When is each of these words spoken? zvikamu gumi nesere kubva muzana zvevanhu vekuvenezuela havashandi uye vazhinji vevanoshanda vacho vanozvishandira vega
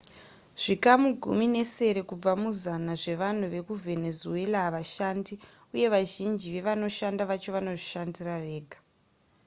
zvikamu 0.61 1.07
gumi 1.23 1.45
nesere 1.55 2.01
kubva 2.09 2.31
muzana 2.41 2.93
zvevanhu 3.01 3.45
vekuvenezuela 3.55 4.57
havashandi 4.65 5.33
uye 5.73 5.87
vazhinji 5.93 6.47
vevanoshanda 6.55 7.23
vacho 7.29 7.49
vanozvishandira 7.55 8.35
vega 8.45 8.77